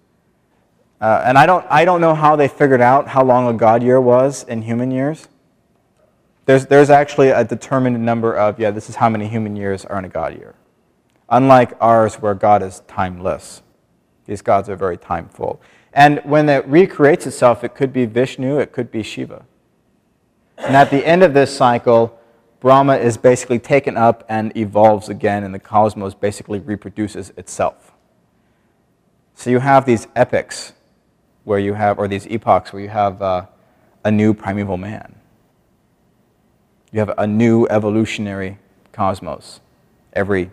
[1.02, 3.84] Uh, and I don't, I don't know how they figured out how long a God
[3.84, 5.28] year was in human years.
[6.46, 9.98] There's, there's actually a determined number of, yeah, this is how many human years are
[9.98, 10.56] in a God year
[11.30, 13.62] unlike ours where God is timeless.
[14.26, 15.62] These gods are very timeful.
[15.94, 19.46] And when it recreates itself, it could be Vishnu, it could be Shiva.
[20.58, 22.20] And at the end of this cycle,
[22.60, 27.94] Brahma is basically taken up and evolves again, and the cosmos basically reproduces itself.
[29.36, 30.74] So you have these epics
[31.44, 33.46] where you have, or these epochs where you have uh,
[34.04, 35.15] a new primeval man.
[36.96, 38.58] You have a new evolutionary
[38.94, 39.60] cosmos
[40.14, 40.50] every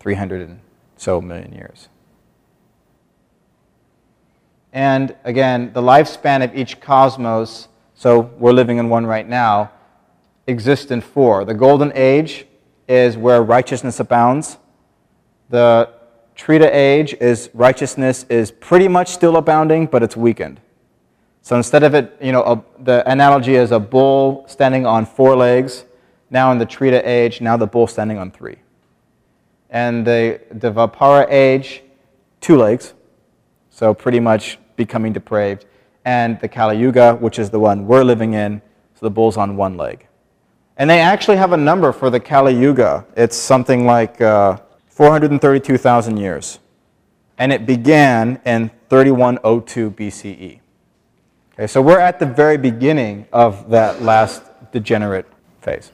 [0.00, 0.60] 300 and
[0.96, 1.90] so million years.
[4.72, 9.70] And again, the lifespan of each cosmos, so we're living in one right now,
[10.46, 11.44] exists in four.
[11.44, 12.46] The golden age
[12.88, 14.56] is where righteousness abounds.
[15.50, 15.90] The
[16.34, 20.58] Treta age is righteousness is pretty much still abounding, but it's weakened.
[21.42, 25.36] So instead of it, you know, a, the analogy is a bull standing on four
[25.36, 25.84] legs.
[26.30, 28.56] Now in the Treta age, now the bull standing on three.
[29.68, 31.82] And the, the age,
[32.40, 32.94] two legs,
[33.70, 35.66] so pretty much becoming depraved.
[36.04, 38.62] And the Kali Yuga, which is the one we're living in,
[38.94, 40.06] so the bull's on one leg.
[40.76, 43.04] And they actually have a number for the Kali Yuga.
[43.16, 46.60] It's something like uh, 432,000 years.
[47.38, 50.61] And it began in 3102 BCE.
[51.62, 55.28] Okay, so we're at the very beginning of that last degenerate
[55.60, 55.92] phase.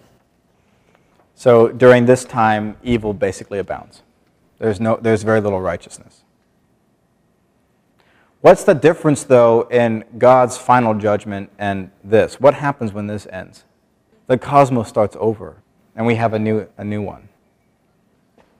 [1.35, 4.03] So during this time, evil basically abounds.
[4.59, 6.25] There's, no, there's very little righteousness.
[8.41, 12.41] What's the difference, though, in God's final judgment and this?
[12.41, 13.65] What happens when this ends?
[14.27, 15.57] The cosmos starts over,
[15.95, 17.29] and we have a new, a new one.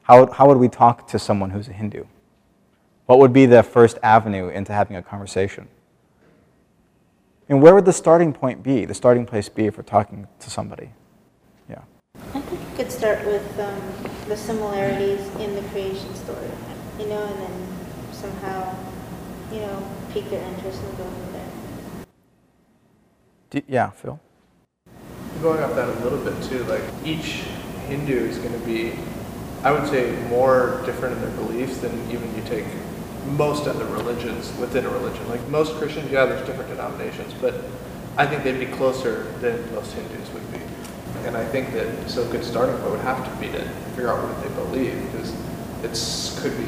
[0.03, 2.05] How, how would we talk to someone who's a Hindu?
[3.07, 5.69] What would be the first avenue into having a conversation?
[7.51, 10.91] And where would the starting point be, the starting place be for talking to somebody?
[11.71, 11.81] Yeah.
[12.35, 13.81] I think you could start with um,
[14.29, 16.51] the similarities in the creation story,
[16.99, 17.69] you know, and then
[18.13, 18.77] somehow,
[19.51, 19.83] you know,
[20.13, 22.05] pique their interest and go from there.
[23.49, 24.21] Do, yeah, Phil?
[25.41, 27.45] Going off that a little bit too, like each
[27.87, 28.93] Hindu is going to be,
[29.63, 32.67] I would say, more different in their beliefs than even you take
[33.37, 35.29] most other religions within a religion.
[35.29, 37.55] Like most Christians, yeah, there's different denominations, but
[38.17, 40.61] I think they'd be closer than most Hindus would be.
[41.27, 44.23] And I think that so good starting point would have to be to figure out
[44.27, 45.33] what they believe, because
[45.83, 46.67] it could be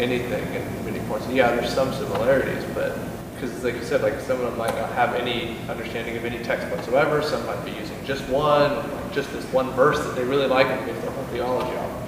[0.00, 1.26] anything in many points.
[1.28, 2.96] Yeah, there's some similarities, but
[3.34, 6.42] because like you said, like some of them might not have any understanding of any
[6.44, 7.22] text whatsoever.
[7.22, 10.68] Some might be using just one, like just this one verse that they really like
[10.68, 12.01] and base their whole theology off.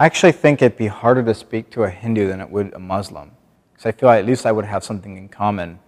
[0.00, 2.78] I actually think it'd be harder to speak to a Hindu than it would a
[2.78, 3.32] Muslim.
[3.74, 5.78] Because I feel like at least I would have something in common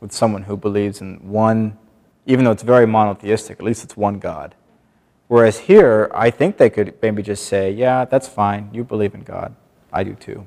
[0.00, 1.78] with someone who believes in one,
[2.26, 4.56] even though it's very monotheistic, at least it's one God.
[5.28, 8.70] Whereas here, I think they could maybe just say, yeah, that's fine.
[8.72, 9.54] You believe in God.
[9.92, 10.44] I do too.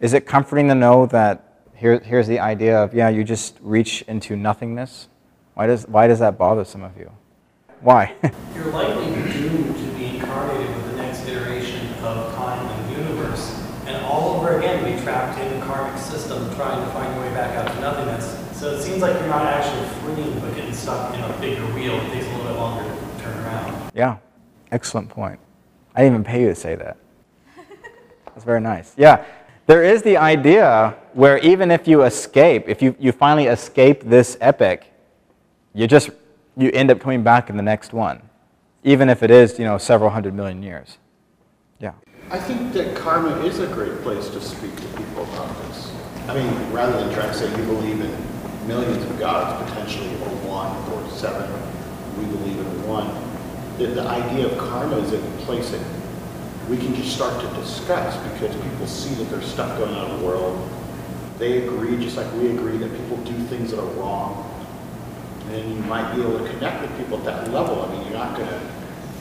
[0.00, 4.00] Is it comforting to know that here, here's the idea of, yeah, you just reach
[4.08, 5.08] into nothingness?
[5.52, 7.10] Why does, why does that bother some of you?
[7.84, 8.14] Why?
[8.54, 14.04] You're likely doomed to be incarnated with the next iteration of time and universe, and
[14.06, 17.56] all over again be trapped in the karmic system trying to find your way back
[17.56, 18.58] out to nothingness.
[18.58, 21.94] So it seems like you're not actually freeing, but getting stuck in a bigger wheel.
[21.94, 23.92] It takes a little bit longer to turn around.
[23.94, 24.18] Yeah,
[24.72, 25.38] excellent point.
[25.94, 26.96] I didn't even pay you to say that.
[28.26, 28.94] That's very nice.
[28.96, 29.24] Yeah,
[29.66, 34.36] there is the idea where even if you escape, if you, you finally escape this
[34.40, 34.92] epic,
[35.72, 36.10] you just
[36.56, 38.22] you end up coming back in the next one,
[38.82, 40.98] even if it is you know several hundred million years.
[42.30, 45.92] I think that karma is a great place to speak to people about this.
[46.26, 50.30] I mean, rather than trying to say you believe in millions of gods, potentially, or
[50.48, 51.50] one or seven,
[52.18, 53.10] we believe in one.
[53.76, 55.84] The, the idea of karma is a place that
[56.68, 60.18] we can just start to discuss because people see that there's stuff going on in
[60.18, 60.70] the world.
[61.38, 64.50] They agree, just like we agree, that people do things that are wrong.
[65.50, 67.82] And you might be able to connect with people at that level.
[67.82, 68.60] I mean, you're not going to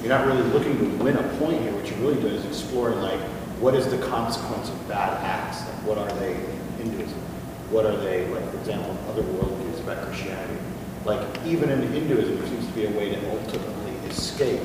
[0.04, 1.72] you're not really looking to win a point here.
[1.74, 3.22] What you're really doing is exploring, like,
[3.62, 5.62] what is the consequence of bad acts?
[5.62, 7.18] Like, what are they in Hinduism?
[7.72, 10.60] What are they, like, for example, in other worldviews about Christianity?
[11.06, 14.62] Like, even in Hinduism, there seems to be a way to ultimately escape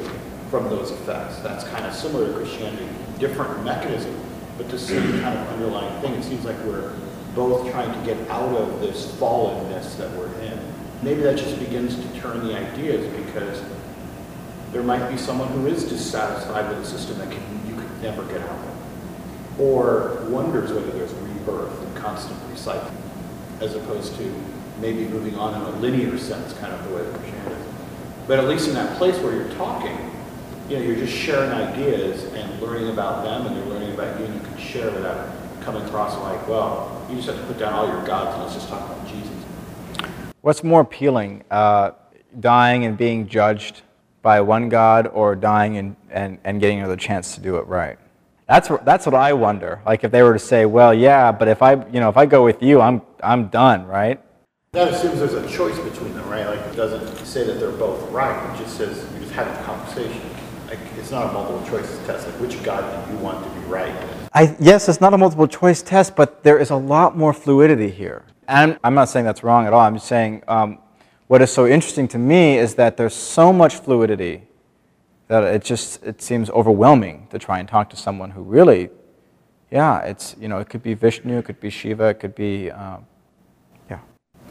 [0.51, 1.39] from those effects.
[1.39, 2.89] That's kind of similar to Christianity,
[3.21, 4.19] different mechanism,
[4.57, 6.15] but the same kind of underlying thing.
[6.15, 6.97] It seems like we're
[7.37, 10.59] both trying to get out of this fallenness that we're in.
[11.01, 13.63] Maybe that just begins to turn the ideas because
[14.73, 18.23] there might be someone who is dissatisfied with a system that can, you could never
[18.25, 22.93] get out of, or wonders whether there's rebirth and constant recycling,
[23.61, 24.35] as opposed to
[24.81, 27.67] maybe moving on in a linear sense, kind of the way that Christianity is.
[28.27, 29.97] But at least in that place where you're talking,
[30.69, 34.27] you know, you're just sharing ideas and learning about them, and they're learning about you,
[34.27, 35.31] and you can share without
[35.63, 38.55] coming across like, well, you just have to put down all your gods and let's
[38.55, 39.33] just talk about Jesus.
[40.41, 41.93] What's more appealing, uh,
[42.39, 43.83] dying and being judged
[44.23, 47.99] by one God or dying and, and, and getting another chance to do it right?
[48.49, 49.83] That's, wh- that's what I wonder.
[49.87, 52.27] Like if they were to say, well, yeah, but if I, you know, if I
[52.27, 54.21] go with you, I'm, I'm done, right?
[54.73, 56.47] That assumes there's a choice between them, right?
[56.47, 59.65] Like, it doesn't say that they're both right, it just says you just have a
[59.65, 60.21] conversation.
[60.69, 63.67] Like, it's not a multiple choice test, like, which God do you want to be
[63.67, 63.95] right?
[64.35, 67.91] I, yes, it's not a multiple choice test, but there is a lot more fluidity
[67.91, 68.25] here.
[68.47, 69.81] And I'm not saying that's wrong at all.
[69.81, 70.79] I'm just saying um,
[71.29, 74.49] what is so interesting to me is that there's so much fluidity
[75.29, 78.89] that it just it seems overwhelming to try and talk to someone who really,
[79.71, 82.71] yeah, it's you know it could be Vishnu, it could be Shiva, it could be,
[82.71, 83.07] um,
[83.91, 84.01] yeah.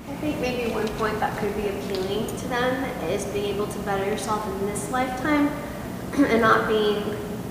[0.07, 3.79] I think maybe one point that could be appealing to them is being able to
[3.79, 5.47] better yourself in this lifetime
[6.13, 7.03] and not being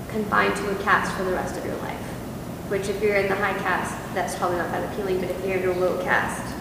[0.08, 1.96] confined to a caste for the rest of your life.
[2.70, 5.58] Which if you're in the high caste, that's probably not that appealing, but if you're
[5.58, 6.55] in a low caste,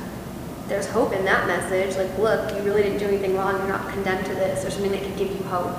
[0.68, 1.96] there's hope in that message.
[1.98, 3.58] Like, look, you really didn't do anything wrong.
[3.58, 4.62] You're not condemned to this.
[4.62, 5.76] There's something that can give you hope.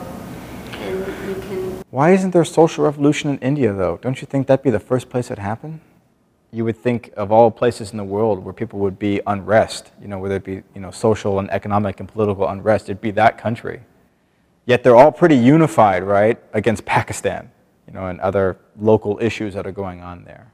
[0.72, 3.98] And you can Why isn't there a social revolution in India, though?
[4.00, 5.80] Don't you think that'd be the first place it happened?
[6.52, 10.08] You would think of all places in the world where people would be unrest, you
[10.08, 13.38] know, whether it be you know, social and economic and political unrest, it'd be that
[13.38, 13.80] country.
[14.64, 17.50] Yet they're all pretty unified, right, against Pakistan,
[17.86, 20.52] you know, and other local issues that are going on there.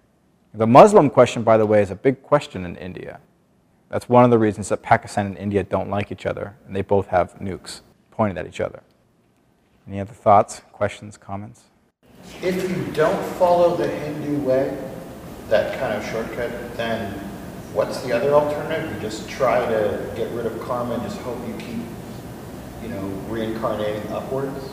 [0.55, 3.20] The Muslim question, by the way, is a big question in India.
[3.93, 6.80] That's one of the reasons that Pakistan and India don't like each other, and they
[6.80, 8.82] both have nukes pointed at each other.
[9.86, 11.64] Any other thoughts, questions, comments?
[12.40, 14.74] If you don't follow the Hindu way,
[15.51, 17.12] that kind of shortcut, then
[17.74, 18.95] what's the other alternative?
[18.95, 21.84] You just try to get rid of karma and just hope you keep,
[22.82, 24.70] you know, reincarnating upwards?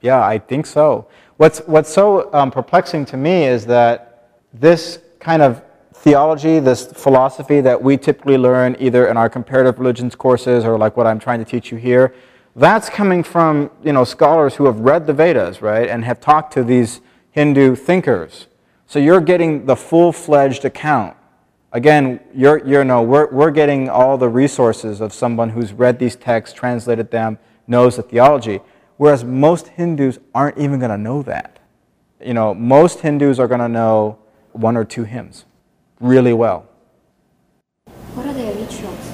[0.00, 1.06] Yeah, I think so.
[1.36, 5.62] What's, what's so um, perplexing to me is that this kind of
[6.04, 10.98] theology, this philosophy that we typically learn either in our comparative religions courses or like
[10.98, 12.14] what I'm trying to teach you here,
[12.54, 16.52] that's coming from you know scholars who have read the Vedas, right, and have talked
[16.52, 17.00] to these
[17.30, 18.48] Hindu thinkers.
[18.86, 21.16] So you're getting the full-fledged account.
[21.72, 26.16] Again, you're, you're no, we're, we're getting all the resources of someone who's read these
[26.16, 28.60] texts, translated them, knows the theology.
[28.98, 31.60] Whereas most Hindus aren't even going to know that.
[32.20, 34.18] You know, most Hindus are going to know
[34.52, 35.46] one or two hymns
[36.04, 36.68] really well.
[38.14, 39.12] What are their rituals?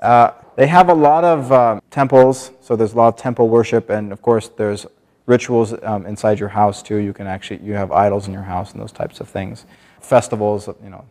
[0.00, 3.88] Uh, they have a lot of um, temples, so there's a lot of temple worship,
[3.90, 4.84] and of course there's
[5.26, 6.96] rituals um, inside your house too.
[6.96, 9.64] You can actually you have idols in your house and those types of things.
[10.00, 11.04] Festivals, you know.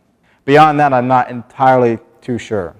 [0.44, 2.76] Beyond that, I'm not entirely too sure.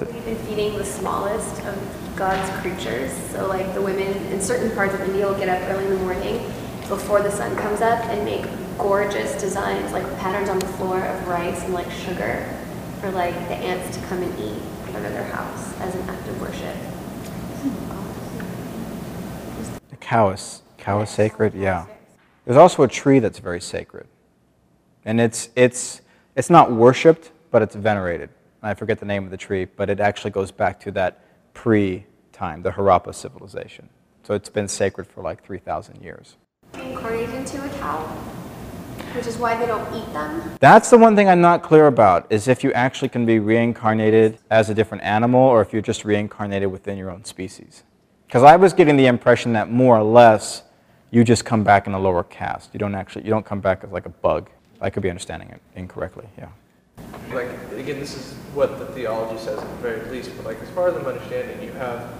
[0.00, 3.12] We've been feeding the smallest of God's creatures.
[3.30, 6.00] So, like the women in certain parts of India will get up early in the
[6.00, 6.52] morning
[6.88, 8.46] before the sun comes up and make
[8.78, 12.46] gorgeous designs, like patterns on the floor of rice and like sugar
[13.00, 16.08] for like the ants to come and eat in front of their house as an
[16.08, 16.76] act of worship.
[19.90, 21.86] The cow is, cow is sacred, yeah.
[22.44, 24.06] There's also a tree that's very sacred.
[25.04, 26.02] And it's, it's,
[26.36, 28.30] it's not worshipped, but it's venerated.
[28.62, 31.20] I forget the name of the tree, but it actually goes back to that
[31.52, 33.88] pre time, the Harappa civilization.
[34.24, 36.36] So it's been sacred for like 3,000 years.
[37.04, 37.98] Incarnated into a cow,
[39.12, 40.56] which is why they don't eat them.
[40.58, 44.38] That's the one thing I'm not clear about, is if you actually can be reincarnated
[44.50, 47.82] as a different animal or if you're just reincarnated within your own species.
[48.26, 50.62] Because I was getting the impression that more or less
[51.10, 52.70] you just come back in a lower caste.
[52.72, 54.48] You don't actually, you don't come back as like a bug.
[54.80, 56.48] I could be understanding it incorrectly, yeah.
[57.34, 60.34] like again, this is what the theology says at the very least.
[60.38, 62.10] But like as far as I'm understanding, you have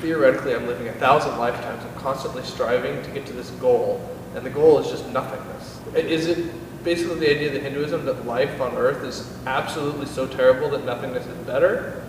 [0.00, 1.84] theoretically, I'm living a thousand lifetimes.
[1.84, 4.00] I'm constantly striving to get to this goal,
[4.34, 5.80] and the goal is just nothingness.
[5.94, 10.70] Is it basically the idea that Hinduism that life on Earth is absolutely so terrible
[10.70, 12.02] that nothingness is better?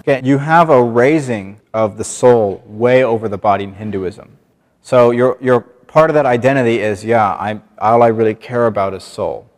[0.00, 4.36] Okay, you have a raising of the soul way over the body in Hinduism.
[4.80, 8.94] So your, your part of that identity is, yeah, I'm, all I really care about
[8.94, 9.48] is soul.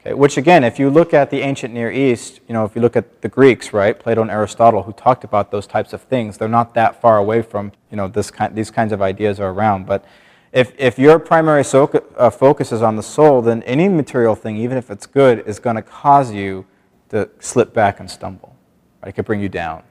[0.00, 2.80] Okay, which again, if you look at the ancient Near East, you know, if you
[2.80, 6.38] look at the Greeks, right, Plato and Aristotle, who talked about those types of things,
[6.38, 9.50] they're not that far away from, you know, this kind, these kinds of ideas are
[9.50, 9.84] around.
[9.84, 10.06] But
[10.52, 11.86] if, if your primary so,
[12.16, 15.58] uh, focus is on the soul, then any material thing, even if it's good, is
[15.58, 16.64] going to cause you
[17.10, 18.56] to slip back and stumble.
[19.02, 19.10] Right?
[19.10, 19.82] It could bring you down.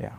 [0.00, 0.14] Yeah.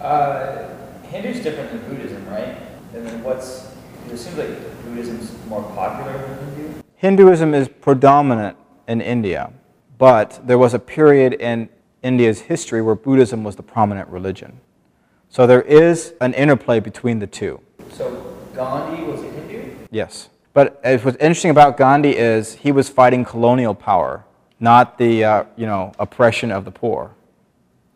[0.00, 0.68] Uh,
[1.02, 2.58] Hindu's different than Buddhism, right?
[2.94, 3.74] And then what's,
[4.08, 6.82] it seems like Buddhism's more popular than Hindu.
[6.98, 8.56] Hinduism is predominant
[8.88, 9.52] in India,
[9.98, 11.68] but there was a period in
[12.02, 14.58] India's history where Buddhism was the prominent religion.
[15.28, 17.60] So there is an interplay between the two.
[17.92, 19.76] So Gandhi was a Hindu?
[19.92, 20.28] Yes.
[20.54, 24.24] But what's interesting about Gandhi is he was fighting colonial power,
[24.58, 27.14] not the uh, you know oppression of the poor.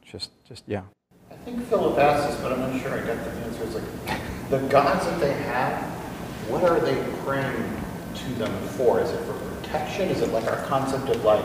[0.03, 0.83] Just, just yeah.
[1.29, 3.65] I think Philip asked this, but I'm not sure I got the answer.
[3.65, 5.83] It's like, the gods that they have,
[6.49, 7.82] what are they praying
[8.25, 9.01] to them for?
[9.01, 10.09] Is it for protection?
[10.09, 11.45] Is it like our concept of like,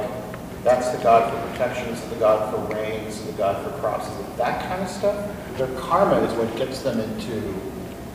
[0.63, 3.77] that's the god for protection, is the god for rain, this is the god for
[3.79, 5.57] crops, is it that kind of stuff?
[5.57, 7.55] Their karma is what gets them into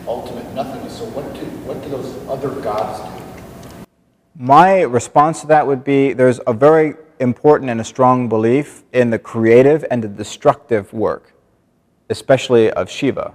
[0.06, 0.98] ultimate nothingness.
[0.98, 3.24] So what do, what do those other gods do?
[4.36, 9.10] My response to that would be there's a very important and a strong belief in
[9.10, 11.32] the creative and the destructive work,
[12.10, 13.34] especially of Shiva.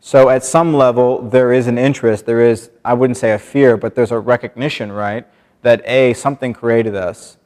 [0.00, 3.76] So at some level, there is an interest, there is, I wouldn't say a fear,
[3.76, 5.26] but there's a recognition, right,
[5.62, 7.36] that A, something created us.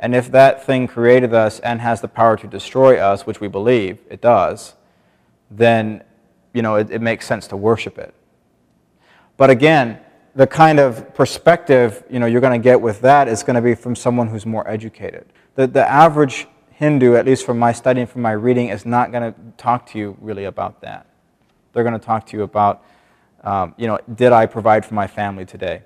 [0.00, 3.48] And if that thing created us and has the power to destroy us, which we
[3.48, 4.74] believe it does,
[5.50, 6.02] then,
[6.52, 8.14] you know, it, it makes sense to worship it.
[9.36, 10.00] But again,
[10.34, 13.62] the kind of perspective you know, you're going to get with that is going to
[13.62, 15.26] be from someone who's more educated.
[15.54, 19.32] The, the average Hindu, at least from my studying, from my reading, is not going
[19.32, 21.06] to talk to you really about that.
[21.72, 22.84] They're going to talk to you about,
[23.42, 25.82] um, you know, did I provide for my family today?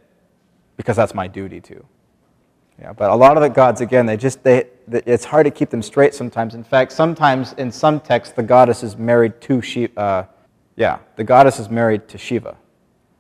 [0.77, 1.85] Because that's my duty to.
[2.81, 5.71] Yeah, but a lot of the gods, again, they just, they, it's hard to keep
[5.71, 6.55] them straight sometimes.
[6.55, 10.01] In fact, sometimes in some texts, the goddess is married to Shiva.
[10.01, 10.27] Uh,
[10.77, 12.57] yeah, the goddess is married to Shiva.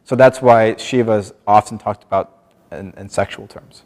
[0.02, 3.84] So that's why Shiva is often talked about in, in sexual terms,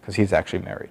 [0.00, 0.90] because he's actually married.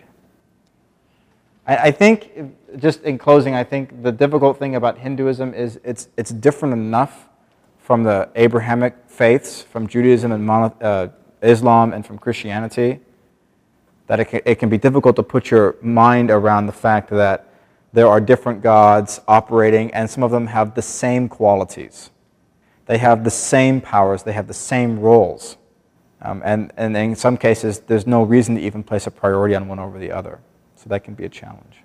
[1.69, 2.31] I, I think,
[2.77, 7.29] just in closing, I think the difficult thing about Hinduism is it's, it's different enough
[7.77, 11.09] from the Abrahamic faiths, from Judaism and uh,
[11.41, 12.99] Islam and from Christianity
[14.07, 17.45] that it can, it can be difficult to put your mind around the fact that
[17.93, 22.09] there are different gods operating, and some of them have the same qualities.
[22.87, 25.57] They have the same powers, they have the same roles.
[26.23, 29.67] Um, and, and in some cases, there's no reason to even place a priority on
[29.67, 30.39] one over the other.
[30.79, 31.83] So that can be a challenge.